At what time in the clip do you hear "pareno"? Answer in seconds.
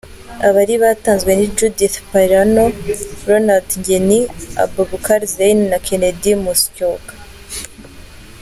2.11-2.65